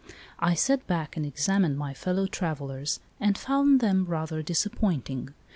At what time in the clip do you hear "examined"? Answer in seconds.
1.27-1.77